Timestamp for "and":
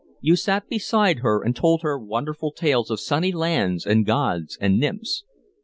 1.43-1.55, 3.85-4.03, 4.59-4.79